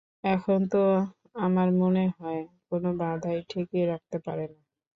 [0.25, 0.83] এখন তো
[1.39, 4.59] আমার মনে হয়, কোনো বাধাই ঠেকিয়ে রাখতে পারে না।